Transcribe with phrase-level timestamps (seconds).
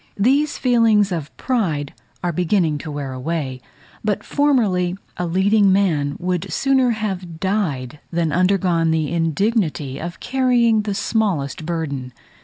[0.17, 1.93] These feelings of pride
[2.23, 3.61] are beginning to wear away;
[4.03, 10.81] but formerly a leading man would sooner have died, than undergone the indignity of carrying
[10.81, 12.13] the smallest burden.